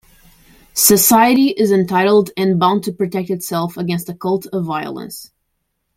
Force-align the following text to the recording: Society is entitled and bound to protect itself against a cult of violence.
Society 0.73 1.49
is 1.49 1.71
entitled 1.71 2.31
and 2.35 2.57
bound 2.59 2.83
to 2.85 2.91
protect 2.91 3.29
itself 3.29 3.77
against 3.77 4.09
a 4.09 4.15
cult 4.15 4.47
of 4.51 4.63
violence. 4.65 5.29